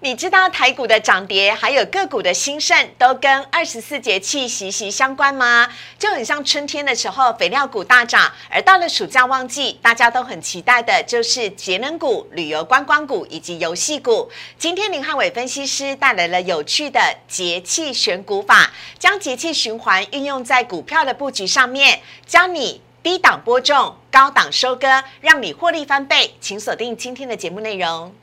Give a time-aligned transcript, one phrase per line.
[0.00, 5.68] 你知道台股的涨跌，还有个股的兴盛，都跟二十四节气息息相关吗？
[5.98, 14.30] 就很像春天的时候，肥料股大涨，而到了暑假旺季，大家都很期待的就是节能股、旅游观光股以及游戏股。
[14.56, 18.70] 今天林汉伟分析师带来了有趣的节气选股法，
[19.00, 26.36] 将节气循环运用在股票的布局上面，教你低档播种，高档收割，让你获利翻倍。
[26.40, 28.14] 请锁定今天的节目内容。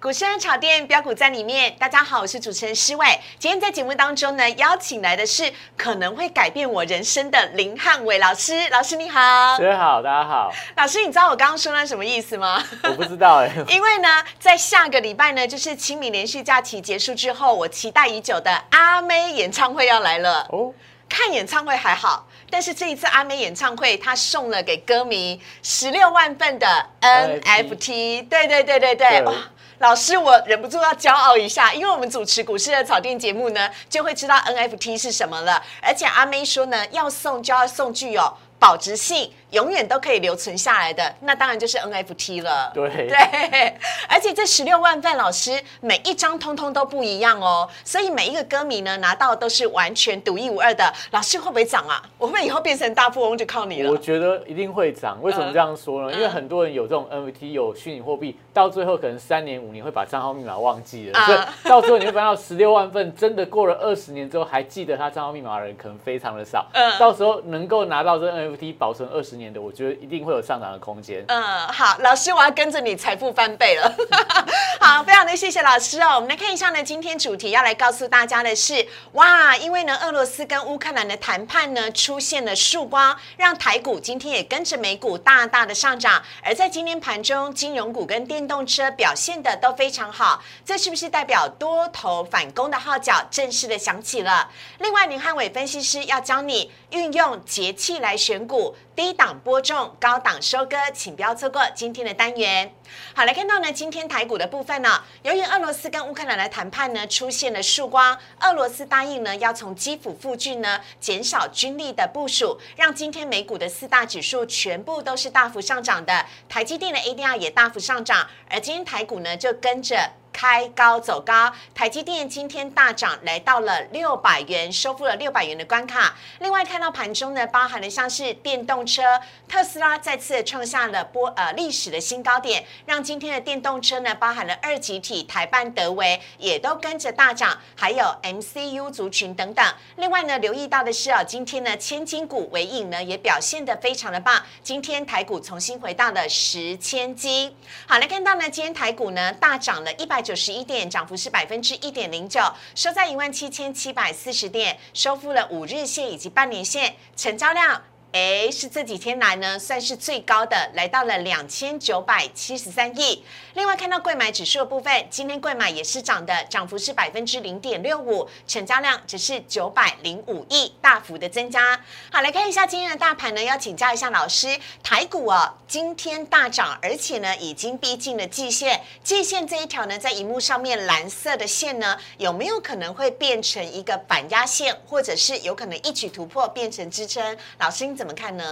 [0.00, 3.04] 股市炒店标股在里面，大家好，我是主持人施伟。
[3.36, 8.68] 今天在节目当中呢，邀请来的是可能会改变我人生的林汉伟老师。
[8.68, 10.52] 老师你好，大家好，大家好。
[10.76, 12.64] 老师，你知道我刚刚说那什么意思吗？
[12.84, 13.50] 我不知道哎。
[13.66, 20.46] 因为呢，在下个礼拜呢，就是清明连续假期结束之后，我期待已久的阿妹演唱会要来了。
[20.50, 20.72] 哦，
[21.08, 28.28] 看演唱会还好，但是这一次阿妹演唱会，她送了给歌迷十六万份的 NFT。
[28.28, 29.32] 对对对对对，哇！
[29.78, 35.62] 老师，我忍不住要骄傲一下，因为我们主持股市的草甸节目呢，就会知道 NFT 是什么了。
[35.80, 39.32] 而且阿妹说呢，要送就要送具有保值性。
[39.50, 42.70] 永远都可以留存下来的，那当然就是 NFT 了。
[42.74, 43.16] 对对，
[44.08, 50.92] 而且这十六万份老师每一张通通都不一样哦，所以每一个歌迷呢拿到都是完全独一无二的。
[51.12, 52.02] 老师会不会涨啊？
[52.18, 53.90] 我会以后变成大富翁就靠你了？
[53.90, 55.18] 我觉得一定会涨。
[55.22, 56.12] 为什么这样说呢？
[56.12, 61.38] 因为很多人有这种 NFT 有虚拟货币，到最后可能三年五年会把账号密码忘记了，所以
[61.68, 66.66] 到最后你会发现十六万份真的过了二十年之后还记得他账号密码的人可能非常的少。
[66.74, 71.24] 嗯，到时候能够拿到这 NFT 保存二十年的，我觉得一定会有上涨的空间。
[71.28, 73.94] 嗯，好，老师，我要跟着你财富翻倍了。
[74.80, 76.16] 好，非常的谢谢老师哦。
[76.16, 86.22] 我们来看一下呢，今天主题要来告诉大家的是，哇，因为呢，俄罗斯跟乌克兰的谈判呢出现了曙光，让台股今天也跟着美股大大的上涨。
[86.42, 94.50] 而在今天盘中，金融股跟电动车表现的都非常好，这是不是代表多头反攻的号角正式的响起了？
[94.78, 98.74] 另外，林汉伟分析师要教你运用节气来选股。
[98.98, 102.74] 低档播种，高档收割，请不要错过今天的单元。
[103.14, 120.10] 好，来看到呢，今天台股的部分呢，由于俄罗斯跟乌克兰的谈判呢出现了曙光，俄罗斯答应呢要从基辅附近呢减少军力的部署，让今天美股的四大指数全部都是大幅上涨的，台积电的 ADR 也大幅上涨，而今天台股呢就跟着。
[120.38, 126.14] 开高走高，台积电今天大涨，来到了六百元，收复了六百元的关卡。
[126.38, 129.02] 另外看到盘中呢，包含了像是电动车，
[129.48, 139.74] 特斯拉再次创下了波呃历史的新高点，让今天的电动车呢，包含了二级体台办德维也都跟着大涨，还有 MCU 族群等等。
[139.96, 147.52] 另外呢，留意到的是啊，今天呢，千金股尾影呢也表现的非常的棒，今天台股重新回到了十千金。
[147.88, 150.22] 好，来看到呢，今天台股呢大涨了一百。
[150.28, 152.38] 九十一点，涨幅是百分之一点零九，
[152.74, 157.82] 收在一万七千七百四十点，收复了五日线以及半年线，成交量。
[158.12, 163.22] 哎，是这几天来呢，算是最高的，来到了两千九百七十三亿。
[163.52, 171.78] 另外看到贵买指数的部分，今天贵买也是涨的，涨幅是百分之零点六五，成交量只是九百零五亿，大幅的增加。
[172.10, 187.36] 好，来看一下今天的大盘呢，要请教一下老师，台股啊，今天大涨，而且呢，已经逼近了季线，季线这一条呢，在荧幕上面蓝色的线呢，有没有可能会变成一个反压线，或者是有可能一举突破变成支撑？
[187.58, 187.86] 老师。
[187.88, 188.44] 你怎么看呢？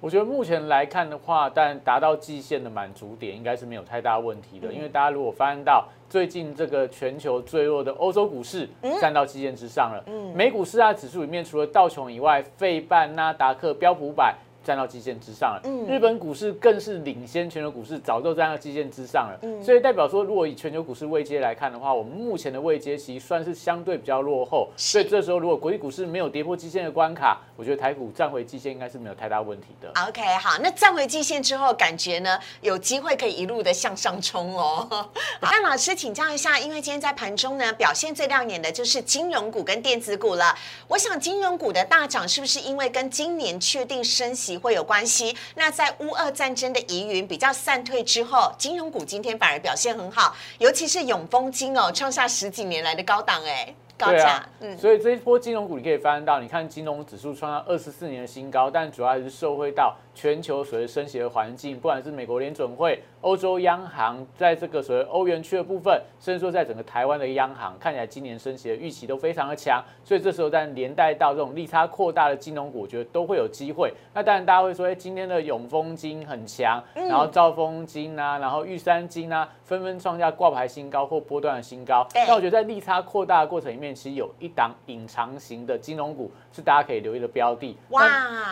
[0.00, 4.72] 我觉得目前来看的话，但达到季线的满足点应该是没有太大问题的。
[4.72, 8.68] 因为大家如果发现到最近这个全球最弱的欧洲股市
[9.00, 10.04] 站到季线之上了，
[10.34, 14.36] 美股四大指数里面除了道琼以外，费半、纳达克、标普百。
[14.68, 29.90] 站到基线之上了，嗯，日本股市更是领先全球股市，早就站到基线之上了，嗯，所以代表说，如果以全球股市位阶来看的话，我们目前的位阶其实算是相对比较落后，所以这时候如果国际股市没有跌破基线的关卡，我觉得台股站回基线应该是没有太大问题的。
[30.06, 35.08] OK，好，那站回基线之后，感觉呢有机会可以一路的向上冲哦。
[35.40, 40.54] 那老师请教一下，因为今天在盘中呢表现最亮眼的就是金融股跟电子股了，
[40.88, 44.57] 我想金融股的大涨是不是因为跟今年确定升息？
[44.58, 45.36] 会有关系。
[45.54, 53.74] 那在乌俄战争的疑云比较散退之后，金融股今天反而表现很好，尤其是永丰金哦，创下十几年来的高档哎。
[53.98, 73.92] 高价，嗯，所以这一波金融股你可以发现到，你看金融指数创下二十四年的新高，但主要还是受惠到全球所谓升息的环境，不管是美国联准会、欧洲央行，在这个所谓欧元区的部分，甚至说在整个台湾的央行，看起来今年升息的预期都非常的强，所以这时候但连带到这种利差扩大的金融股，我觉得都会有机会。
[74.14, 82.06] 那当然大家会说，哎，今天的永丰金很强，然后兆丰金啊，然后玉山金啊，纷纷创下挂牌新高或波段的新高。
[82.12, 87.76] 但我觉得在利差扩大的过程里面，其实有一档隐藏型的金融股是大家可以留意的标的。
[87.90, 88.06] 哇，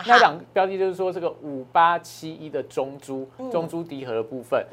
[0.06, 4.64] 那档标的就是说这个五八七一的中珠，中珠迪和的部分，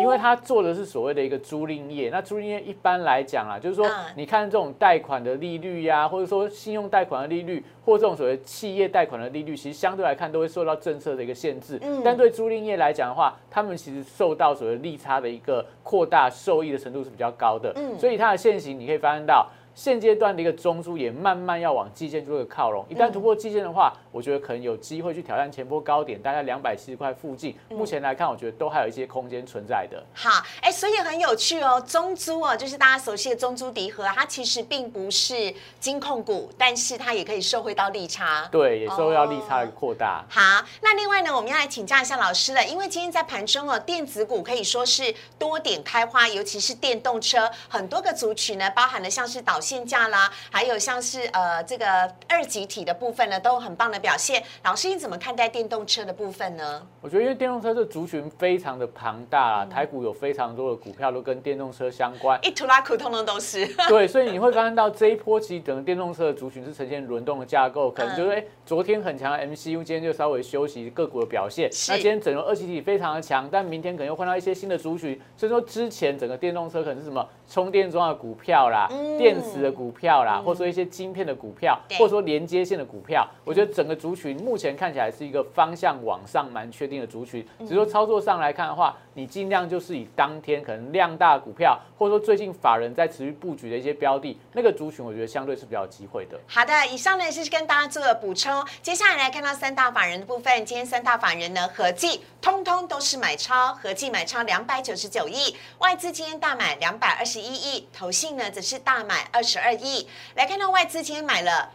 [0.00, 2.10] 因为它做的是所谓的一个租赁业。
[2.10, 11.80] 那租赁业一般来讲啊，就是说你看这种贷款的利率呀，或者说信用贷款的利率，或这种所谓企业贷款的利率，其实相对来看都会受到政策的一个限制。
[12.04, 17.74] 但对租赁业来讲的话，他们其实受到所谓利差的一个扩大受益的程度是比较高的。
[17.98, 19.48] 所以它的现行你可以发现到。
[19.74, 27.56] 现阶段的一个中枢也慢慢要往季线做一个靠拢，一旦突破季线的话，我觉得可能有机会去挑战前波高点，大概两百七十块附近。
[27.70, 30.02] 目前来看，我觉得都还有一些空间存在的。
[30.12, 38.46] 好，哎，所以很有趣哦，中珠哦，就是大家熟悉的中珠迪和，它其实并不是金控股，但是它也可以受惠到利差。
[38.52, 40.22] 对，也受惠到利差的扩大。
[40.28, 40.40] 好，
[40.82, 50.30] 那另外呢，我们要来请教一下老师了，因为今天在盘中哦，电子股可以说是多点开花，尤其是电动车，很多个族群呢，包含了像是导线架啦。
[50.50, 51.86] 还有像是呃这个
[52.28, 54.42] 二级体的部分呢，都有很棒的表现。
[54.64, 56.86] 老师，你怎么看待电动车的部分呢？
[57.00, 63.64] 我觉得因为电动车这族群非常的庞大，啊台股有非常多的股票都跟电动车相关，一图拉库通通都是。
[63.88, 71.70] 对，所以你会发现到这一波其实整个电动车的族群是呈现轮动的架构，可能就是哎昨天很强的 MCU，今天就稍微休息个股的表现。
[71.88, 75.20] 那今天整个二级体非常的强，但明天可能又换到一些新的族群。
[75.36, 78.88] 所以说之前整个电动车可能是什么充电桩的股票啦，
[79.18, 87.46] 电池的股票啦，或者说一些晶片的股票，或者说连接线的股票，我觉得整个族群目前看起来是一个方向往上蛮确定的族群。
[87.58, 96.40] 只是说操作上来看的话，你尽量就是以当天可能量大股票，或者说最近法人在持续布局的一些标的，那个族群我觉得相对是比较有机会的。
[96.46, 98.64] 好的，以上呢是跟大家做了补充。
[98.80, 110.08] 接下来来看到三大法人的部分，今天三大法人呢合计通通都是买超，合计买超两百九十九亿，外资今天大买两百二十一亿，投信呢则是大买二十二亿。
[110.34, 111.72] 来看到外资今天买了。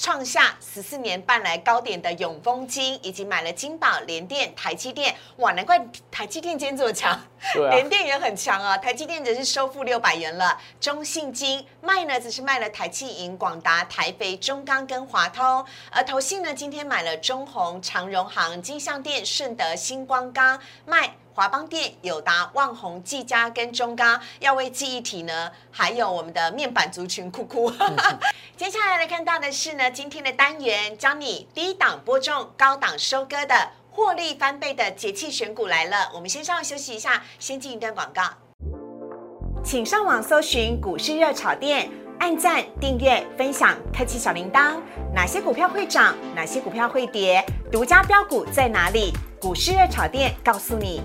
[0.00, 5.76] 创下十四年半来高点的永丰金，以及买了金宝、联电、台积电，哇，难怪
[6.08, 7.20] 台积电今天这么强，
[7.70, 8.78] 联电也很强啊。
[8.78, 10.56] 台积电只是收复六百元了。
[10.80, 21.16] 中信金卖呢，只是卖了台气银、广达、台肥、中钢跟华通，而投信呢，今天买了中宏、长荣行、金象电、顺德、星光钢卖。
[21.38, 27.72] 华邦电、友达、旺宏、技嘉跟中钢要为记忆体呢，还有我们的面板族群哭哭。
[28.58, 33.54] 接下来来看到的是呢，今天的单元教你低档播种、高档收割的
[33.88, 36.10] 获利翻倍的节气选股来了。
[36.12, 38.24] 我们先稍微休息一下，先进一段广告。
[39.62, 41.88] 请上网搜寻股市热炒店，
[42.18, 44.74] 按赞、订阅、分享，开启小铃铛。
[45.14, 46.16] 哪些股票会涨？
[46.34, 47.46] 哪些股票会跌？
[47.70, 49.12] 独家标股在哪里？
[49.40, 51.00] 股市热炒店告诉你。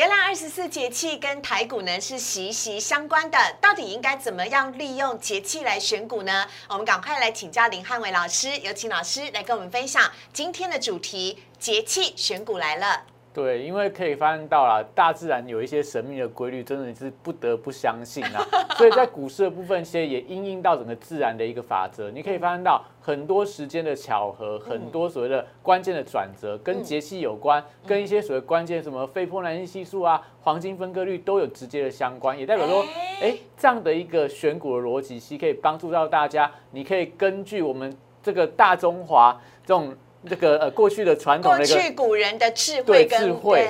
[0.00, 6.46] 原来二十四节气跟台股呢是息息相关的，到底应该怎么样利用节气来选股呢？
[6.70, 13.04] 我们赶快来请教林汉伟老师，有请老师来跟我们分享今天的主题：节气选股来了。
[13.32, 18.44] 对，因为可以发现到啦，大自然有一些神秘的规律，真的是不得不相信啊。
[18.76, 22.10] 所以在股市的部分，其实也应应到整个自然的一个法则。
[22.10, 32.36] 你可以发现到很多时间的巧合，很多所谓的关键的转折，跟节气有关，跟一些所谓关键什么肺波男性系数啊、黄金分割率都有直接的相关。
[32.36, 32.84] 也代表说，
[33.22, 36.50] 哎，这样的一个选股的逻辑，其实可以帮助到大家。
[36.72, 39.94] 你可以根据我们这个大中华这种。
[40.28, 43.68] 这个呃，过去的传统，过去古人的智慧跟，智慧，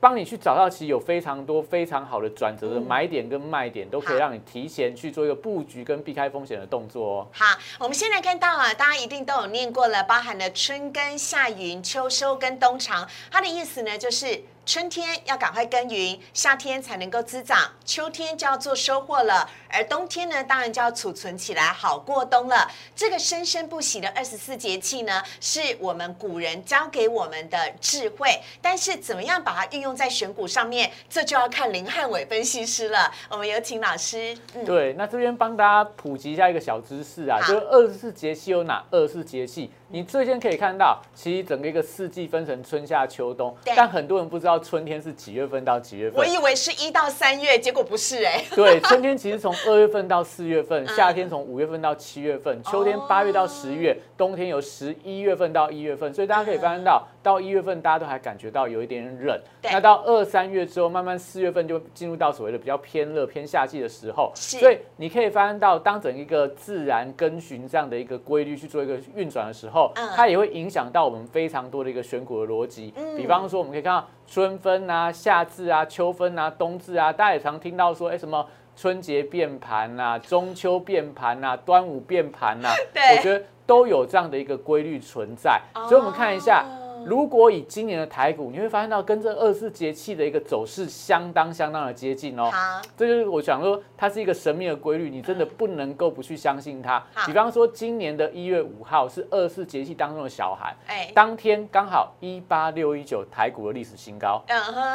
[0.00, 7.28] 帮你去找到，其实有非常多非常好的转折的买点跟卖点，都可以让你提前去做一个布局跟避开风险的动作哦。
[7.32, 14.42] 好，我们现在看到啊，大家一定都有念过了，包含了春耕、夏耘、秋收跟冬藏，它的意思呢就是。
[14.66, 22.70] 春天要赶快耕耘，夏天才能够滋长，秋天就要做收获了，而冬天呢，当然就要储存起来，好过冬了。
[22.94, 28.38] 这个生生不息的二十四节气呢，是我们古人教给我们的智慧。
[28.62, 33.10] 但是怎么样把它运用在选股上面，这就要看林汉伟分析师了。
[33.28, 34.36] 我们有请老师。
[34.64, 39.70] 对，那这边帮大家普及一下一个小知识啊，就是二十四节气有哪二十四节气？
[39.92, 44.56] 你最先可以看到，其实整个一个四季分成春夏秋冬，但很多人不知道。
[44.60, 46.18] 春天是几月份到几月份？
[46.18, 48.44] 我以为是一到三月，结果不是哎。
[48.54, 59.40] 对，春天其实从二月份到四月份， 夏天从五月份到七月份，秋天八月到十月，冬天有十一月份到一月份，所以大家可以发现到，到一月份大家都还感觉到有一点冷。
[59.62, 64.30] 那到二三月之后，慢慢四月份就进入到所谓的比较偏热、偏夏季的时候。
[64.36, 69.79] 所以你可以发现到，当整一个自然跟循这样的一个规律去做一个运转的时候，
[70.16, 72.92] 它也会影响到我们非常多的一个选股的逻辑。
[73.16, 78.44] 比方说，我们可以看到春分啊、夏至啊、秋分啊、冬至啊，大家也常听到说，哎，什么
[78.74, 82.68] 春节变盘呐、中秋变盘呐、端午变盘呐，
[83.16, 85.60] 我觉得都有这样的一个规律存在。
[85.88, 86.64] 所以，我们看一下。
[87.04, 92.50] 如果以今年的台股，你会发现到跟这二十四节气的一个走势相当相当的接近哦。
[92.50, 97.02] 好，这就是我想说，它是一个神秘的规律，你真的不能够不去相信它。
[97.26, 104.42] 比方说，今年的一月五号是二十四节气当中的小寒，哎，当天刚好一八六一九台股的历史新高。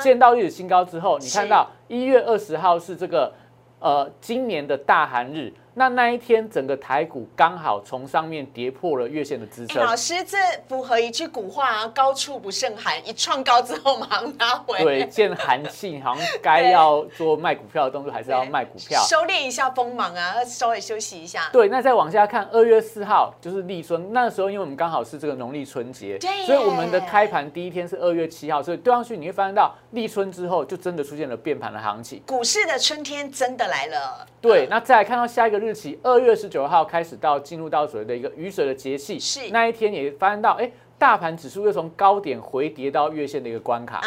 [0.02, 3.34] 见到历史新高之后，你看到一月二十号是这个
[3.80, 5.54] 呃今年的大寒日。
[5.78, 9.84] 那那一天，整个台股刚好从上面跌破了月线的支撑。
[9.84, 10.38] 老师，这
[10.70, 14.82] 符合一句古话啊，“高处不胜寒”，一创高之后马上拉回。
[14.82, 21.50] 对，见寒气，好像该要做卖股票的动作，还是要卖股票，收敛一下锋芒啊，稍微休息一下。
[21.52, 34.26] 对，那再往下看，二月四号就是立春，那时候因为我们刚好是这个农历春节，所以我们的开盘第一天是二月七号，所以对上去你会发现到立春之后，就真的出现了变盘的行情，股市的春天真的来了。
[34.40, 40.72] 对，那再来看到下一个日期，二月十九号开始到进入到所谓的一个雨水的节气，是那一天也发现到，哎。
[41.06, 44.02] 大盘指数又从高点回跌到月线的一个关卡，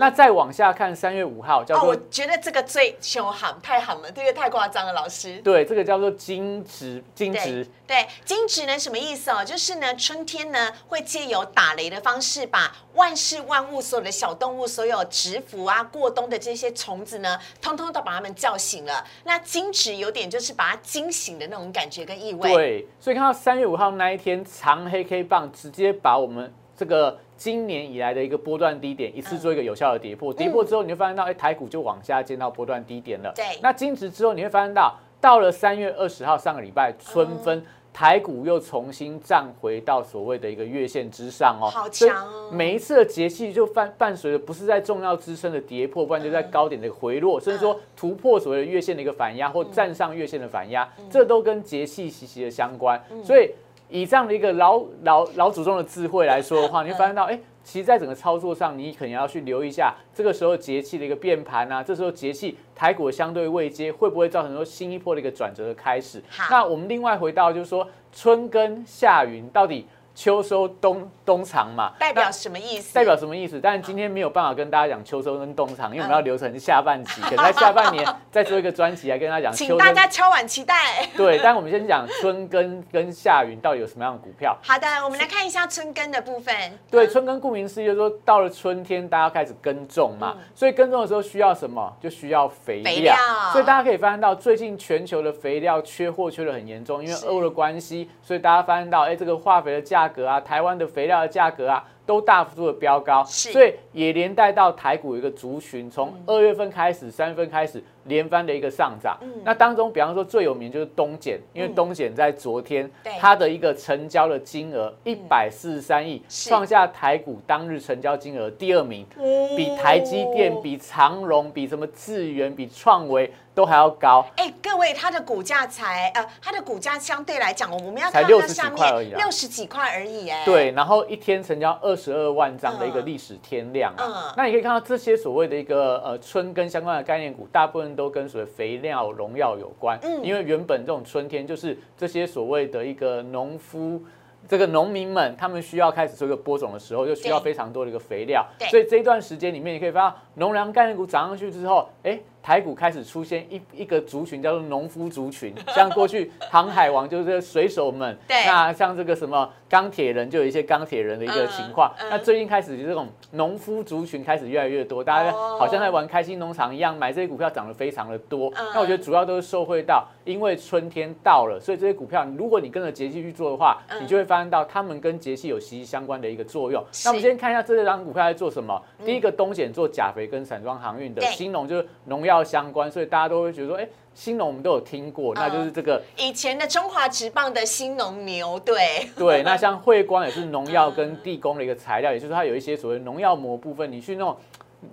[0.00, 5.40] 那再往下看，三月五号叫做，我觉得这个最凶狠，太狠了，这个太夸张了，老师。
[5.42, 7.64] 对，这个叫做金值，金值。
[7.86, 9.44] 对，金值呢什么意思哦？
[9.44, 19.04] 就是呢，春天呢会借由打雷的方式，把万事万物、所有的小动物、所有蛰伏啊、过冬的这些虫子呢，通通都把它们叫醒了。
[19.22, 22.52] 那金值有点就是把它惊醒的那种感觉跟意味。
[22.52, 26.39] 对，所以看到三月五号那一天长黑 K 棒，直接把我们
[26.80, 33.30] 这个今年以来的一个波段低点一次做一个有效的跌破，跌破之后，你会发现到，哎，台股就往下见到波段低点了。
[33.36, 41.68] 对，那金值之后，你会发现到，到了三月二十号上个礼拜春分，台股又重新站回到所谓的一个月线之上哦。
[41.68, 42.50] 好强哦！
[42.50, 52.98] 每一次的节气就伴伴随着不是在重要支撑的跌破，不然就在高点的回落，甚至说突破所谓的月线的一个反压或站上月线的反压，这都跟节气息息的相关。
[53.22, 53.50] 所以。
[53.90, 66.22] 以这样的一个老老老祖宗的智慧来说的话，你会发现到，哎，其实，在整个操作上，你可能要去留意一下，这个时候节气的一个变盘啊，这时候节气台股的相对位阶会不会造成说新一波的一个转折的开始？
[66.50, 69.86] 那我们另外回到就是说，春耕夏耘到底。
[70.20, 72.92] 秋收冬冬藏嘛，代表什么意思？
[72.92, 73.58] 代表什么意思？
[73.58, 79.52] 但是今天没有办法跟大家讲秋收跟冬藏，因为我们要留成下半集， 可能在下半年再做一个专辑来跟大家讲。
[79.54, 81.08] 请大家敲碗期待。
[81.16, 84.54] 对，但我们先讲春耕跟 夏耘到底有什么样的股票。
[84.62, 86.54] 好的，我们来看一下春耕的部分。
[86.90, 91.90] 对，春耕顾名思义就是说到了春天，大家开始耕种嘛，所以耕种的时候需要什么？
[91.98, 93.16] 就需要肥料。
[93.52, 107.82] 所以大家可以发现到，最近全球的肥料缺货缺的很严重，因为俄乌的关系，所以大家发现到，哎，这个化肥的价格啊，台湾的肥料的价格啊，都大幅度的飙高，所以也连带到台股一个族群，从二月份开始，三月份开始。
[108.04, 112.90] 连番的一个上涨，那当中，比方说最有名就是东碱，因为东碱在昨天
[113.20, 119.06] 它的一个成交的金额一百四十三亿，创下台股当日成交金额第二名，
[119.54, 124.26] 比台积电、比长荣、比什么智源、比创维都还要高。
[124.36, 137.90] 哎，各位，它的股价才呃，它的股价相对来讲，我们要看它下面六十几块而已，哎，对，然后一天成交二十二万张的一个历史天量啊，那你可以看到这些所谓的一个呃春耕相关的概念股，大部分。
[137.90, 144.00] 都跟所谓肥料、农药有关，嗯，因为原本这种春天就是这些所谓的一个农夫、
[144.48, 152.18] 这个农民们，他们需要开始做一个播种的时候，就需要非常多的一个肥料，所以这一段时间里面，你可以发现农粮概念股涨上去之后，哎。
[152.42, 161.92] 台股开始出现一一个族群，叫做农夫族群， 像过去航海王就是这个水手们，那像这个什么钢铁人，就有一些钢铁人的一个情况。
[162.10, 168.50] 那最近开始就这种农夫族群开始越来越多，大家好像在玩开心农场一样，买这些股票涨得非常的多。
[168.74, 176.82] 那我觉得主要都是受惠到，因为春天到了，所以这些股票，如果你跟着节气去做的话，你就会发现到他们跟节气有息息相关的一个作用。
[177.04, 178.80] 那我们先看一下这张股票在做什么。
[179.04, 182.29] 第一个东险做钾肥跟散装航运的，新农就是农药。
[182.30, 189.42] 要相关，所以大家都会觉得说，哎，新农我们都有听过，那就是这个以前的中华职棒的新农牛，对对。
[189.44, 194.36] 那像汇光也是农药跟地工的一个材料，也就是它有一些所谓农药膜部分，你去那种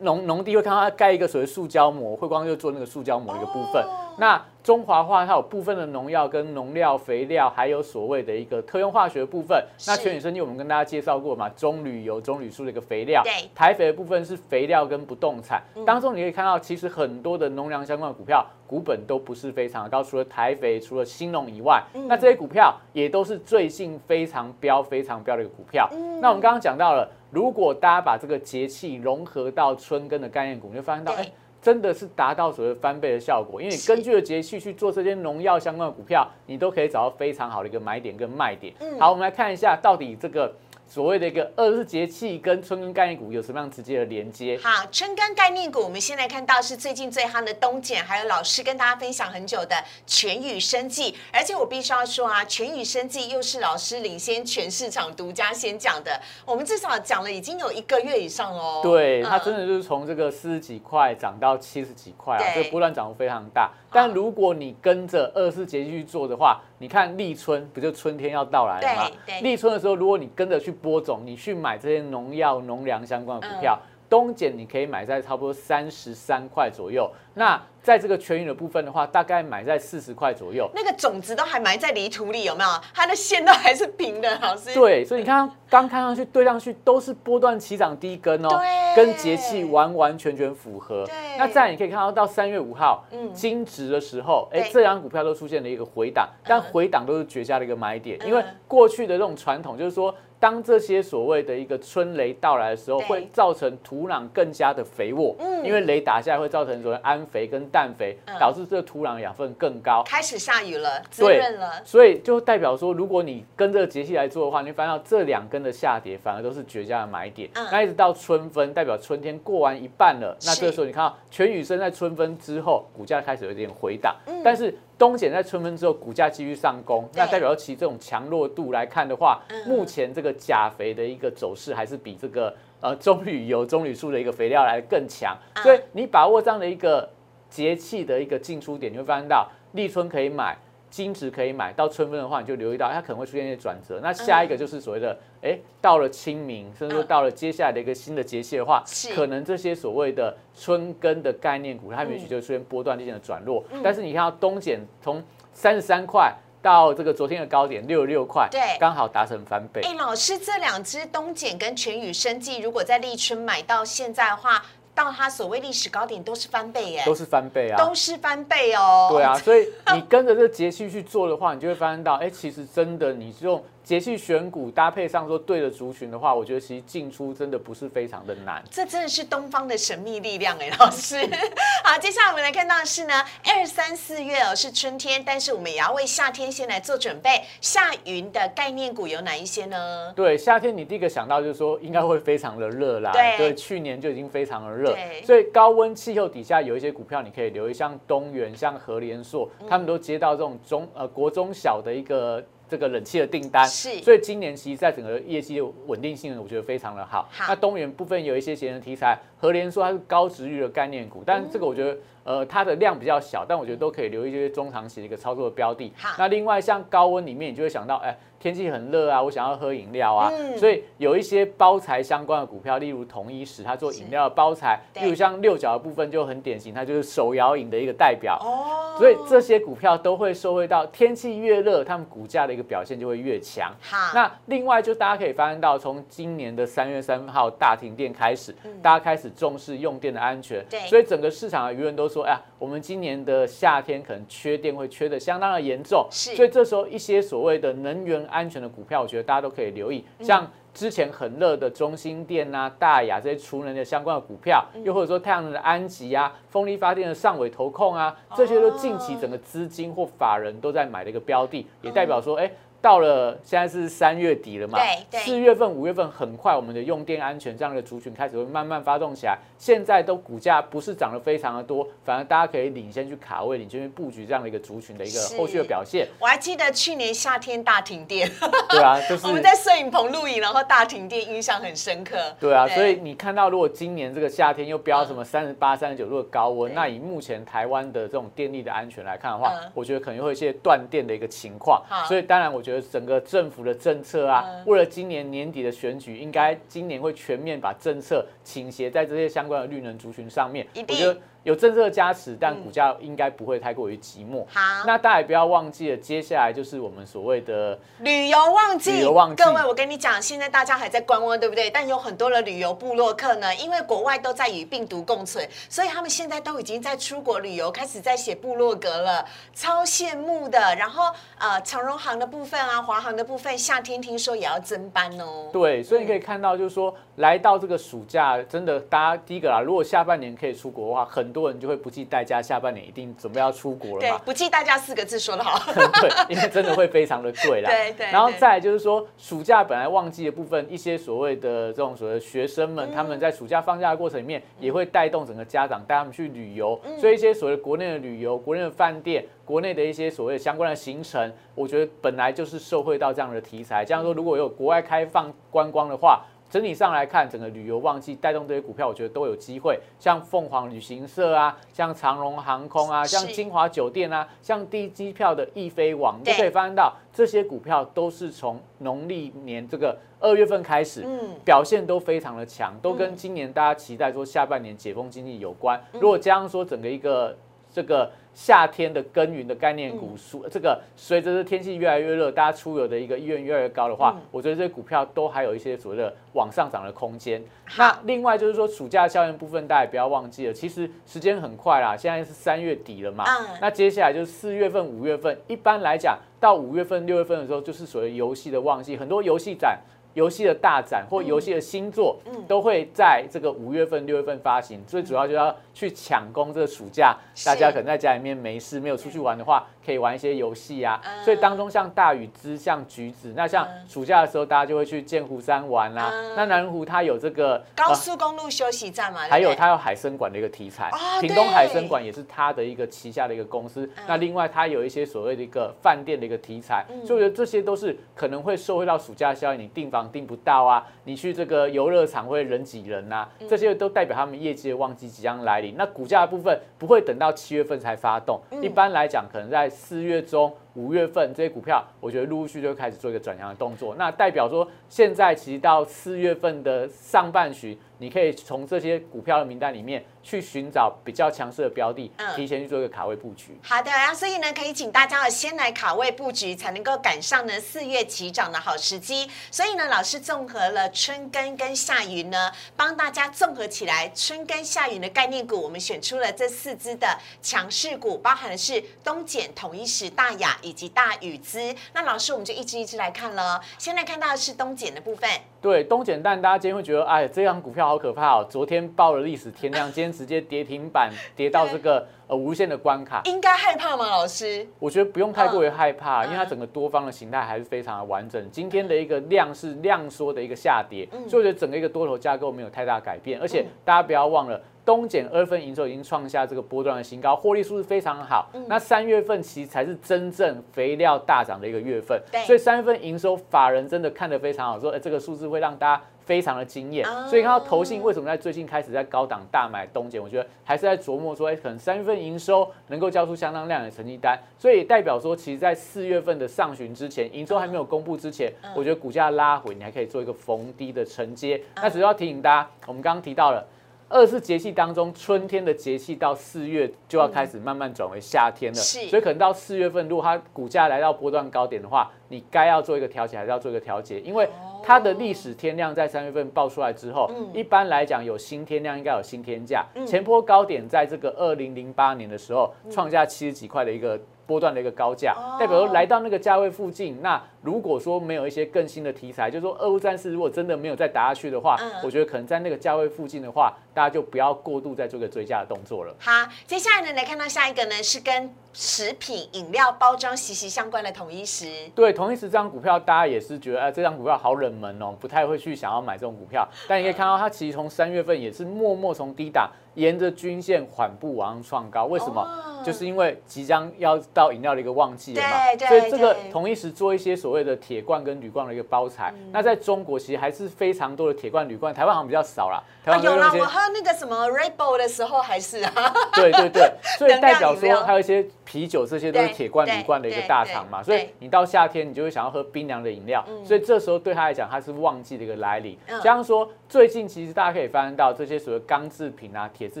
[0.00, 3.82] 农农地会看到它盖一个所谓塑胶膜，汇光就做那个塑胶膜的一个部分。
[3.82, 9.60] 哦那中华化它有部分的农药跟农料、肥料，还有所谓的一个特用化学的部分。
[9.88, 13.22] 那全宇生技我们跟大家介绍过嘛，棕榈油、棕榈树的一个肥料。
[13.24, 15.60] 对台肥的部分是肥料跟不动产。
[15.74, 25.88] 嗯当中你可以看到，其实很多的农粮相关的股票股本都不是非常的高，除了台肥、除了兴农以外，嗯那这些股票也都是最近非常标、非常标的一个股票。
[25.92, 31.32] 嗯那我们刚刚讲到了，如果大家把这个节气融合到春耕的概念股，你会发现到，对哎。
[31.62, 38.74] 真的是达到所谓翻倍的效果，因为你根据了节气去做这些农药相关的股票，你都可以找到非常好的一个买点跟卖点。
[38.80, 40.52] 嗯好，我们来看一下到底这个
[40.92, 44.60] 所谓的一个二十四节气跟春耕概念股有什么样直接的连接。
[44.62, 49.74] 好，春耕概念股，我们现在看到是最近最夯的东碱，还有老师跟大家分享很久的
[50.06, 58.82] 全宇生技，而且我必须要说啊，全宇生技又是老师领先全市场独家先讲的，我们至少讲了已经有一个月以上喽。
[58.82, 63.72] 对，它嗯真的就是从这个四十几块涨到七十几块啊，对这波段涨幅非常大。
[63.90, 69.10] 但如果你跟着二十四节气去做的话，你看立春不就春天要到来了吗
[69.40, 73.78] 立春的时候，如果你跟着去播种，你去买这些农药、农粮相关的股票。
[73.80, 80.70] 嗯东碱你可以买在差不多三十三块左右，那在这个全云的部分的话，大概买在四十块左右。
[80.72, 82.70] 那个种子都还埋在泥土里，有没有？
[82.94, 84.72] 它的线都还是平的，老师。
[84.72, 91.04] 对，所以你看刚看上去对上去都是波段起涨低根哦，对跟节气完完全全符合。
[91.06, 100.14] 对那再来你可以看到到三月五号，嗯金值的时候，哎、这两股票都出现了一个回档，但嗯回档都是绝佳的一个买点，因为嗯过去的这种传统就是说。
[100.42, 108.34] 当这些所谓的一个春雷到来的时候，会造成土壤更加的肥沃，嗯因为雷打下来会造成所谓氨肥跟氮肥，嗯。
[108.38, 110.02] 导致这个土壤养分更高。
[110.04, 111.80] 开始下雨了，滋润了。
[111.84, 117.48] 所以就代表说，如果你跟这个节气来做的话，你会发现到这两根的下跌反而都是绝佳的买点。
[117.54, 117.66] 嗯。
[117.70, 124.42] 那一直到春分，代表春天过完一半了，那这个时候你看到全宇生在春分之后，股价开始有点回档，嗯。
[124.42, 129.68] 但是东碱在春分之后股价继续上攻，那代表其这种强弱度来看的话，嗯。
[129.68, 137.08] 目前这个钾肥的一个走势还是比这个呃 棕榈油、棕榈树的一个肥料来得更强，嗯所以你把握这样的一个
[137.48, 140.54] 节气的一个进出点，你会发现到立春可以买。
[140.92, 143.98] 金值可以买到春分的话，你就留意到它可能会出现一些转折。
[144.02, 153.64] 那下一个就是所谓的，哎、到了清明，甚至说嗯到了接下来的一个新的节气的话，可能这些所谓的春耕的概念股，它也许就会出现波段性的转弱。
[153.82, 156.30] 但是你看到东碱从三十三块
[156.62, 159.80] 到这个昨天的高点六十六块，对刚好达成翻倍。
[159.82, 169.08] 哎，老师，这两只东碱跟全宇生技，如果在立春买到现在的话，到它所谓历史高点都是翻倍耶，都是翻倍啊，都是翻倍哦。
[169.10, 178.62] 对啊， 所以你跟着这个节气去做的话，你就会发现到，哎、其实真的你用节气选股搭配上说对的族群的话，我觉得其实进出真的不是非常的难。
[178.70, 181.16] 这真的是东方的神秘力量哎，老师。
[181.82, 183.14] 好，接下来我们来看到的是呢，
[183.44, 187.42] 二三四月哦是春天，但是我们也要为夏天先来做准备。
[187.60, 190.12] 夏云的概念股有哪一些呢？
[190.14, 202.42] 对，夏天你第一个想到就是说应该会非常的热啦，对对去年就已经非常的热，所以高温气候底下有一些股票你可以留意，像东元、像和联硕，嗯他们都接到这种中呃国中小的一个。
[202.72, 207.28] 这个冷气的订单，是所以今年其实在整个业绩的稳定性，我觉得非常的好。
[207.30, 215.92] 好那东元部分有一些节能题材，和联说它是高值率的概念股，但这个我觉得呃它的量比较小，但我觉得都可以留一些中长期的一个操作的标的。
[215.96, 228.38] 好那另外像高温里面，你就会想到，哎，天气很热啊，我想要喝饮料啊，嗯所以有一些包材相关的股票，例如统一石，它做饮料的包材，例如像六角的部分就很典型，它就是手摇饮的一个代表。
[228.40, 233.72] 哦，所以这些股票都会受惠到天气越热，它们股价的一个表现就会越强。
[233.80, 240.80] 好，那另外就大家可以发现到，从今年的三月三号大停电开始，嗯大家开始重视用电的安全，对。
[240.80, 246.34] 所以整个市场的舆论都说，哎呀，我们今年的夏天可能缺电会缺的相当的严重，是。
[246.36, 250.24] 所以这时候一些所谓的能源安全的股票，我觉得大家都可以留意，嗯。
[250.24, 250.50] 像。
[250.74, 254.82] 之前很热的中心电啊、大雅这些储能的相关的股票，嗯。
[254.82, 262.50] 又或者说太阳能的安吉啊、风力发电的上尾投控啊，这些都近期整个资金或法人都在买的一个标的，也代表说，哎、
[262.82, 264.78] 到了现在是三月底了嘛
[265.12, 269.38] 四月份、五月份很快，我们的用电安全这样的族群开始会慢慢发动起来。
[269.56, 276.08] 现在都股价不是涨得非常的多，反而大家可以领先去卡位、领先去布局这样的一个族群的一个后续的表现。
[276.18, 278.28] 我还记得去年夏天大停电，
[278.68, 282.16] 对啊，就是我们在摄影棚录影，然后大停电，印象很深刻。
[282.40, 291.80] 对啊，所以你看到如果今年这个夏天又飙什么三十八、三十九度的高温，那以目前台湾的这种电力的安全来看的话嗯，我觉得可能会有一些断电的一个情况。
[292.08, 300.66] 所以当然，我觉觉得整个政府的政策啊，为了今年年底的选举，应该今年会全面把政策倾斜在这些相关的绿能族群上面。
[300.74, 301.18] 我觉得。
[301.44, 304.44] 有政策加持，但股价应该不会太过于寂寞。
[304.48, 308.92] 好，那大家也不要忘记了，接下来就是我们所谓的旅游旺季。
[308.92, 311.68] 旅游旺季，各位，我跟你讲，现在大家还在观望，对不对？
[311.68, 320.76] 但有很多的旅游部落客呢，因为国外都在与病毒共存，所以他们现在都已经在出国旅游，开始在写部落格了，超羡慕的。
[320.76, 325.48] 然后呃，长荣航的部分啊，华航的部分，夏天听说也要增班哦。
[325.52, 331.31] 对，所以你可以看到，就是说来到这个暑假，真的，大家第一个啦，如果下半年可以出国的话，很。
[331.32, 334.18] 很多人就会不计代价，下半年一定准备要出国了嘛？
[334.22, 335.58] 不计代价四个字说得好。
[335.72, 337.70] 对，因为真的会非常的贵啦。
[337.72, 338.06] 对对。
[338.12, 346.78] 然后再就是说，暑假本来旺季的部分，一些所谓的这种所谓的学生们，他们在暑假放假的过程里面，也会带动整个家长带他们去旅游。
[346.98, 353.86] 所以一些所谓国内的旅游、国内的饭店、国内的一些所谓相关的行程，我觉得本来就是受惠到这样的题材。
[353.86, 356.26] 这样说，如果有国外开放观光的话。
[356.52, 359.80] 整体上来看，整个旅游旺季带动这些股票，我觉得都有机会。
[359.98, 375.82] 像凤凰旅行社啊，像长荣航空啊，像金华酒店啊，像低机票的易飞网，你都可以发现到这些股票都是从农历年这个二月份开始，嗯，表现都非常的强，都跟今年大家期待说下半年解封经济有关。
[375.94, 377.34] 如果加上说整个一个
[377.72, 378.12] 这个。
[378.34, 387.42] 夏天的耕耘的概念股，属这个随着这天气越来越热，大家出游的一个意愿越来越高的话，我觉得这些股票都还有一些所谓的往上涨的空间。
[387.76, 393.24] 那另外就是说暑假效应部分，大家也不要忘记了，其实时间很快啦，现在是三月底了嘛，
[393.60, 399.78] 那接下来就是四月份、五月份，一般来讲到五月份、六月份的时候，就是所谓游戏的旺季，很多游戏展。
[400.14, 404.82] 游戏的大展或游戏的新作，都会在这个五月份、六月份发行。
[404.86, 409.66] 最主要就要去抢攻这个暑假，大家可能在家里面没事，没有出去玩的话。
[409.84, 416.08] 可以玩一些游戏啊，所以当中像大禹之、像橘子，那像暑假的时候，大家就会去剑湖山玩啦。
[416.36, 420.88] 那南湖它有这个高速公路休息站嘛，还有它有海参馆的一个题材，
[421.20, 423.90] 屏东海参馆也是它的一个旗下的一个公司。
[424.06, 435.74] 那另外它有一些所谓的一个饭店的一个题材，所以我觉得这些都是可能会受惠到暑假效应，你订房订不到啊，你去这个游乐场会人挤人呐，这些都代表他们业绩的旺季即将来临。
[435.76, 439.68] 那股价的部分不会等到七月份才发动，一般来讲可能在。
[439.82, 443.94] 四月中、五月份这些股票，我觉得陆陆续续就开始做一个转强的动作。
[443.96, 447.78] 那代表说，现在其实到四月份的上半旬。
[447.98, 453.56] 你可以从这些股票的名单里面去寻找比较强势的标的，提前去做一个卡位布局。
[453.62, 459.30] 好的，然后所以呢，可以请大家先来卡位布局，才能够赶上呢四月起涨的好时机。
[459.52, 467.06] 所以呢，老师综合了春耕跟夏耘呢，帮大家综合起来春耕夏耘的概念股，我们选出了这四只的
[467.40, 471.74] 强势股，包含的是东碱、统一时、大雅以及大禹资。
[471.92, 473.60] 那老师，我们就一只一只来看了。
[473.78, 475.28] 先来看到的是东碱的部分。
[475.60, 478.46] 对，东碱蛋，大家今天会觉得，哎，这张股票好可怕哦！
[478.50, 484.66] 昨天报了历史天量，今天直接跌停板，跌到这个呃无限的关卡，应该害怕吗，老师？
[484.80, 488.50] 我觉得不用太过于害怕，因为它整个多方的形态还是非常的完整。
[488.50, 494.60] 今天的一个量是量缩的一个下跌，所以我觉得整个一个多头架构没有太大改变，而且大家不要忘了。
[494.84, 498.50] 东碱二分营收已经创下这个波段的新高，获利数是非常好。
[498.66, 507.06] 那三月份其实才是真正肥料大涨的一个月份，所以三月份营收法人真的看得非常好，说哎这个数字会让大家非常的惊艳。
[507.28, 521.62] 所以看到投信为什么在最近开始在高档大买东碱，我觉得还是在琢磨说，哎可能三月份营收能够交出相当量的成绩单，所以代表说，其实在四月份的上旬之前，营收还没有公布之前，我觉得股价拉回，你还可以做一个逢低的承接。
[521.76, 523.64] 那只要提醒大家，我们刚刚提到了。
[524.12, 534.46] 二是节气当中，春天的节气到四月就要开始慢慢转为夏天了，所以可能到四月份，如果它股价来到波段高点的话，你该要做一个调节，还是要做一个调节，因为
[534.82, 544.20] 它的历史天量在三月份爆出来之后，一般来讲有新天量应该有新天价，前波高点在这个二零零八年的时候创下七十几块的一个。
[544.46, 556.14] 波段的一个高价，代表说来到那个价位附近，那如果说没有一些更新的题材，就是说俄乌战事如果真的没有再打下去的话，我觉得可能在那个价位附近的话，大家就不要过度再做个追加的动作了。
[556.18, 556.32] 好，
[556.66, 561.66] 接下来呢来看到下一个呢是跟食品饮料包装息息相关的统一时。
[561.94, 566.68] 对，统一时这张股票大家也是觉得，哎，这张股票好冷门哦，不太会去想要买这种股票。
[566.88, 569.70] 但你可以看到，它其实从三月份也是默默从低档。
[569.94, 572.46] 沿着均线缓步往上创高，为什么？
[572.84, 579.32] 就是因为即将要到饮料的一个旺季了嘛，所以这个同一时做一些所谓的铁罐跟铝罐的一个包材。
[579.52, 582.82] 那在中国其实还是非常多的铁罐、铝罐，台湾好像比较少啦。
[583.22, 585.92] 有啦，我喝那个什么 Red Bull 的时候还是啊。
[586.34, 588.44] 对对对，所以代表说还有一些。
[588.72, 595.94] 啤酒这些都是对铁罐对铝罐的一个大厂嘛，所以你到夏天你就会想要喝冰凉的饮料，所以这时候对他来讲，它是旺季的一个来临。
[596.06, 596.18] 嗯。
[596.22, 600.00] 加上说，最近其实大家可以发现到这些所谓钢制品啊、铁制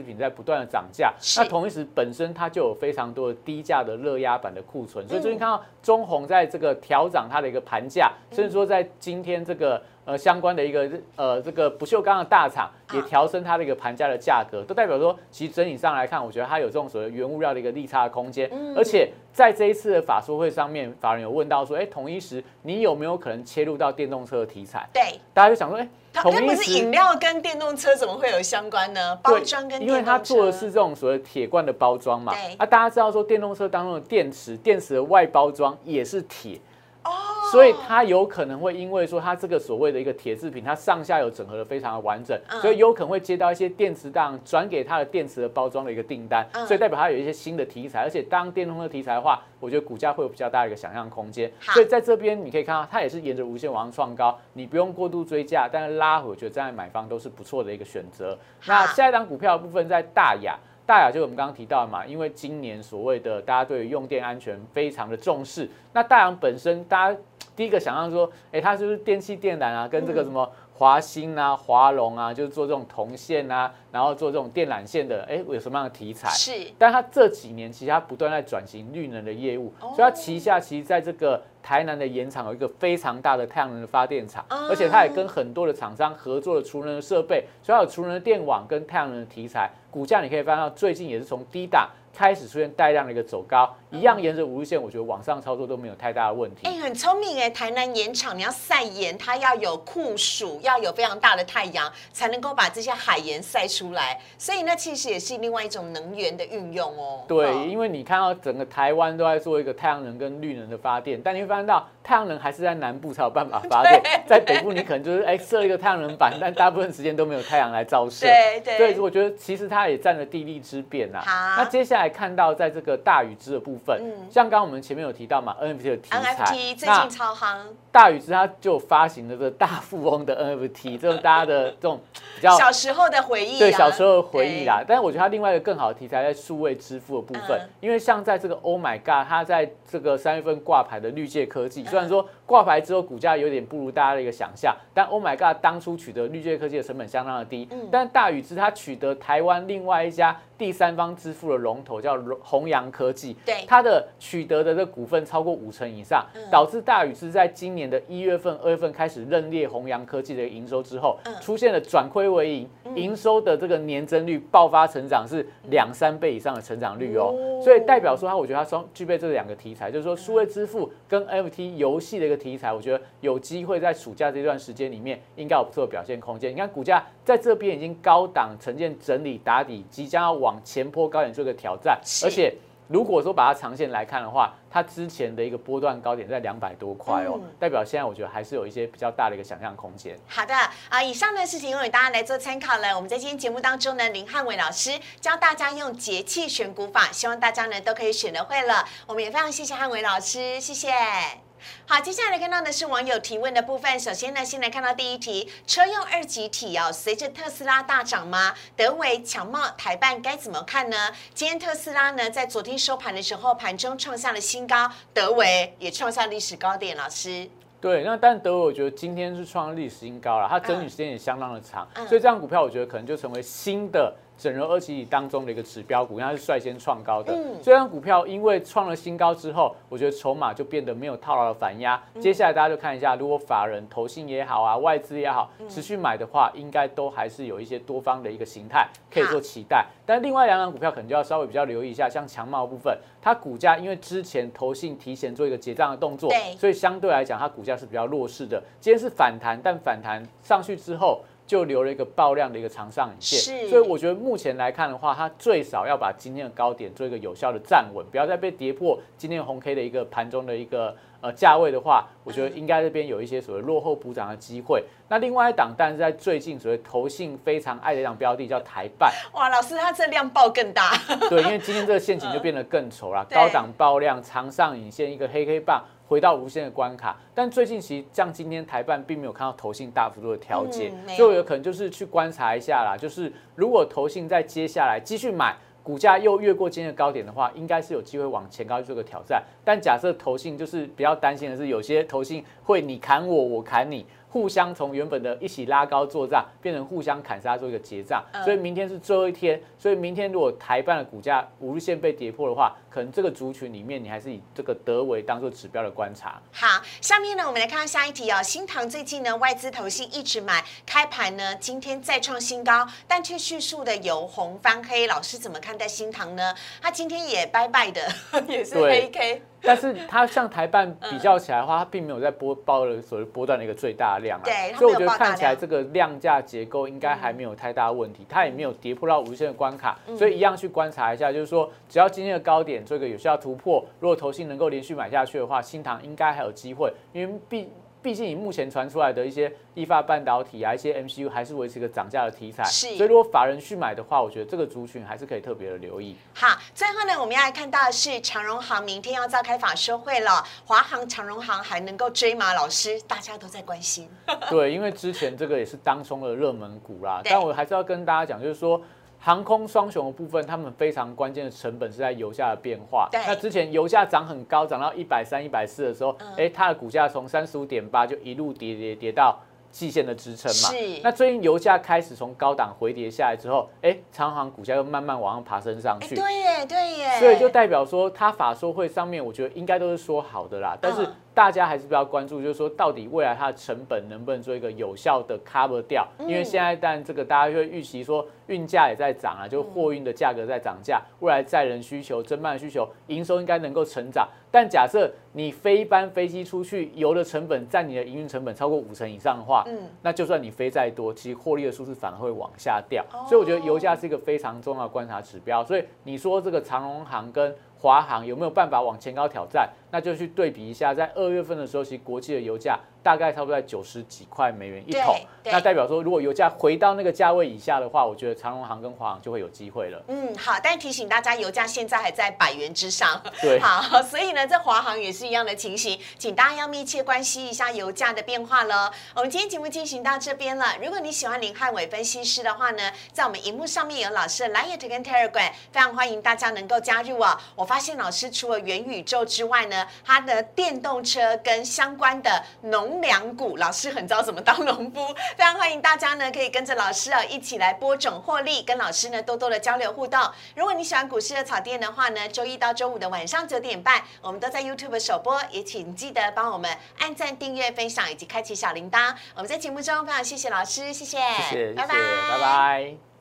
[0.00, 5.32] 品在不断的涨价，那同一时本身它就有非常多的低价的热压板的库存，所以最嗯。
[5.32, 9.82] 近看到中红在这个调涨它的一个盘价，甚至说在今天这个。
[10.04, 18.48] 呃，相关的一个呃，这个不锈钢的大厂也啊调升它的一个盘价的价格，都代表说，其实整体上来看，我觉得它有这种所谓原物料的一个利差的空间。
[18.52, 24.88] 嗯而且在这一次的法说会上面，法人有问到说，哎，同一时你有没有可能切入到电动车的题材？
[24.92, 29.16] 对，大家就想说，哎，它它不是饮料跟电动车怎么会有相关呢？
[29.22, 36.60] 包对装跟因为它做的是这种所谓铁罐的包装嘛对，啊，大家知道说电动车当中的电池，电池的外包装也是铁。
[37.04, 37.10] 哦，
[37.52, 51.52] 所以它有可能会因为说它这个所谓的一个铁制品，它上下游整合的非常的完整，嗯所以有可能会接到一些电池档转给它的电池的包装的一个订单，嗯所以代表它有一些新的题材，而且当电动车题材的话，我觉得股价会有比较大的一个想象空间。
[51.60, 58.38] 所以在这边你可以看到，它也是沿着无限往上创高，你不用过度追价，但是拉回，我觉得站在买方都是不错的一个选择。
[58.66, 60.58] 那下一档股票的部分在大雅。
[60.84, 67.18] 大雅就我们刚刚提到的嘛，因为今年所谓的大家对于用电安全非常的重视，那大洋本身大家
[67.54, 76.28] 第一个想象说，哎、它是不是电器电缆啊，跟这个什么华兴啊、华龙啊，就是做这种铜线啊，然后做这种电缆线的，哎、有什么样的题材？
[76.30, 76.52] 是。
[76.78, 79.92] 但它这几年其实它不断在转型绿能的业务，哦。
[79.94, 84.68] 所以它旗下其实在这个台南的盐场有一个非常大的太阳能的发电厂，哦。
[84.70, 96.72] 而且它也跟很多的厂商合作了储能的设备，所以它有储能的电网跟太阳能的题材，股价你可以发现到最近也是从低档开始出现带量的一个走高，一样沿着五日线，我觉得往上操作都没有太大的问题哎、。
[96.82, 97.48] 很聪明哎！
[97.50, 104.20] 台南盐场你要晒盐，它要有酷暑，要有非常大的太阳，才能够把这些海盐晒出来。
[104.36, 107.24] 所以那其实也是另外一种能源的运用哦。
[107.26, 118.26] 对，哦因为你看到整个台湾都在做一个太阳能跟绿能的发电，但你会发现到太阳能还是在南部才有办法发电， 在北部你可能就是哎设一个太阳能板，但大部分时间都没有太阳来照射。
[118.26, 124.30] 对对所以我觉得其实它也占了地利之便呐、好那接下来看到在这个大禹之的部分，嗯。
[124.30, 126.34] 像刚刚我们前面有提到嘛，NFT 的题材。
[126.34, 127.58] NFT 最那近超夯，
[127.92, 132.00] 大禹之他就发行了这个大富翁的 NFT，这是大家的这种
[132.34, 134.82] 比较小时候的回忆、啊，对小时候的回忆啦。
[134.88, 137.68] 但是我觉得他另外一个更好的题材在数位支付的部分，嗯。
[137.80, 141.70] 因为像在这个 Oh my God，他在这个三月份挂牌的绿界科嗯。
[141.70, 147.88] 技，虽然说挂牌之后股价有点不如大家的一个想象，但 Oh my God 当初取得绿界科技的成本相当的低，嗯。
[147.92, 153.66] 但大禹之他取得台湾另外一家第三方支付的龙头叫弘扬科技，对。
[153.68, 156.40] 它的取得的这股份超过五成以上，嗯。
[156.50, 161.34] 导致大禹之在今年的一月份、二月份开始认列弘扬科技的营收之后，嗯。
[161.40, 167.62] 出现了转亏为盈，营收的这个年增率爆发成长是两三倍以上的成长率哦，哦。
[167.62, 176.52] 所以代表说它，我觉得它双具备这两个题材，就是说数位支付跟 NFT 游戏的一个题材，我觉得有机会在暑假这段时间里面应该有不错的表现空间。
[176.52, 182.54] 你看股价在这边已经高档呈现整理打底，即将要往前坡高点做一个挑战，而且。
[182.92, 190.18] 如果说把它长线来看的话，它之前的一个波段高点在两百多块哦，嗯代表现在我觉得还是有一些比较大的一个想象空间。
[190.28, 190.54] 好的
[190.90, 192.94] 啊，以上呢是提供给大家来做参考了。
[192.94, 198.84] 我们在今天节目当中呢，林汉伟老师教大家用节气选股法，希望大家呢都可以选得会了。
[199.06, 201.51] 我们也非常谢谢汉伟老师，谢谢。
[201.86, 203.98] 好，接下来看到的是网友提问的部分。
[203.98, 208.54] 首先呢，先来看到第一题：车用二级体哦，随着特斯拉大涨吗？
[208.76, 210.96] 德维、强茂、台办该怎么看呢？
[211.34, 216.96] 今天特斯拉呢，在昨天收盘的时候，盘中创下了新高，德维也创下历史高点。
[216.96, 217.48] 老师，
[217.80, 227.32] 对，那但德伟我觉得今天是创历史新高了，它整理时间也相当的长，嗯所以这张股票我觉得可能就成为新的整容二期体当中的一个指标股，因为它是率先创高的。
[227.62, 232.02] 这张股票因为创了新高之后，我觉得筹码就变得没有套牢的反压。
[232.16, 239.86] 嗯接下来大家就看一下，如果法人、投信也好啊，外资也好，嗯持续买的话，应该都还是有一些多方的一个形态可以做期待。
[240.04, 246.28] 但另外两档股票可能就要稍微比较留意一下，像强茂部分，它股价因为之前投信提前做一个结账的动作，
[246.58, 248.60] 所以相对来讲它股价是比较弱势的。
[248.80, 251.20] 今天是反弹，但反弹上去之后。
[251.46, 253.36] 就留了一个爆量的一个长上影是。
[253.36, 264.84] 线，所以我觉得目前来看的话，它最少要把今天的高点做一个有效的站稳，不要再被跌破今天红 K 的一个盘中的一个呃价位的话，我觉得应该这边有一些所谓落后补涨的机会。
[265.08, 270.92] 那另外一档，但是在最近所谓投信非常爱的一档标的叫台办，哇，老师它这量爆更大，
[271.28, 275.84] 对，因为今天这个陷阱就变得更稠了， 高档爆量，长上影线一个黑黑棒。
[276.12, 282.94] 回到无限的关卡，但最近其实像今天台办并没有看到投信大幅度的调节，所以我有可能就是去观察一下啦。
[283.00, 289.42] 就是如果投信在接下来继续买，股价又越过今天的高点的话，应该是有机会往前高去做个挑战。
[289.64, 294.04] 但假设投信就是比较担心的是，有些投信会你砍我，我砍你。
[294.32, 299.60] 互相从原本的一起拉高做账，变成互相砍杀做一个结账，所以明天是最后一天。
[299.78, 306.40] 所以明天如果台办的股价五日线被跌破的话，可能这个族群里面你还是以这个德维当做指标的观察。
[306.50, 308.42] 好，下面呢我们来看看下一题哦。
[308.42, 315.06] 新塘最近呢外资投信一直买，开盘呢今天再创新高，但却迅速的由红翻黑。
[315.06, 316.54] 老师怎么看待新塘呢？
[316.80, 318.00] 他今天也拜拜的，
[318.48, 319.42] 也是黑 K。
[319.62, 324.44] 但是它像台办比较起来的话，它并没有在波包了所谓波段的一个最大量啊，
[324.76, 337.68] 所以我觉得看起来这个量价结构应该还没有太大问题，它也没有跌破到无限的关卡，所以一样去观察一下，就是说只要今天的高点做一个有效突破，如果投信能够连续买下去的话，新塘应该还有机会，因为毕。
[338.02, 342.96] 毕竟，以目前传出来的一些易发半导体啊，一些 MCU 还是维持一个涨价的题材，是。
[342.96, 346.16] 所以，如果法人去买的话，我觉得这个族群还是可以特别的留意。
[346.34, 352.52] 好，最后呢，我们要来看到的是长荣行明天要召开法说会了，华航、长荣行还能够追吗？
[352.54, 354.08] 老师，大家都在关心。
[354.50, 358.82] 对，因为之前这个也是当中的热门股啦，但我还是要跟大家讲，就是说。
[359.24, 363.08] 航空双雄的部分，他们非常关键的成本是在油价的变化。
[363.12, 369.38] 那之前油价涨很高，涨到一百三、一百四的时候，哎，它的股价从三十五点八就一路跌跌跌到
[369.70, 370.76] 季线的支撑嘛。
[371.04, 376.16] 那最近油价开始从高档回跌下来之后，哎，长航股价又慢慢往上爬升上去。
[376.16, 377.20] 对耶，对耶。
[377.20, 380.76] 所以就代表说，它法说会上面，我觉得应该都是说好的啦。
[380.80, 386.06] 但是大家还是比较关注，就是说到底未来它的成本能不能做一个有效的 cover 掉？
[386.20, 394.28] 因为现在但这个大家会预期说运价也在涨啊，就货运的价格在涨价，未来载人需求、增办需求、营收应该能够成长。
[394.50, 403.02] 但假设你飞一班飞机出去，油的成本占你的营运成本超过五成以上的话，嗯，那就算你飞再多，其实获利的数字反而会往下掉。
[403.26, 405.64] 所以我觉得油价是一个非常重要的观察指标。
[405.64, 409.68] 所以你说这个长荣航跟华航有没有办法往前高挑战？
[409.90, 415.16] 那就去对比一下，在二月份的时候，其实国际的油价大概差不多在九十几块美元一桶。
[415.44, 420.00] 那代表说，如果油价回到那个价位以下的话，我觉得长荣航跟华航就会有机会了。
[420.06, 423.20] 嗯，好，但提醒大家，油价现在还在百元之上。
[423.40, 428.88] 对，好，所以呢，在华航也是一样的情形，请大家要密切关心一下油价的变化喽。
[429.16, 430.76] 我们今天节目进行到这边了。
[430.80, 437.36] 如果你喜欢林汉伟分析师的话呢，在我们荧幕上面有老师的 Line 跟 Telegram，非常欢迎大家能够加入啊。
[437.56, 442.44] 我发现老师除了元宇宙之外呢，他的电动车跟相关的
[442.92, 450.20] 农粮股，老师很知道怎么当农夫，非常欢迎大家呢可以跟着老师啊一起来播种获利，跟老师呢多多的交流互动。
[450.54, 459.14] 如果你喜欢股市的草甸的话呢，周一到周五的晚上九点半，我们都在 YouTube 首播，也请记得帮我们按赞、订阅、分享以及开启小铃铛。
[459.34, 461.18] 我们在节目中非常谢谢老师，谢谢，
[461.50, 463.11] 谢谢，拜拜，拜拜。